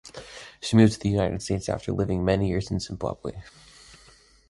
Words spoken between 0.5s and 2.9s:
She moved to the United States after living many years in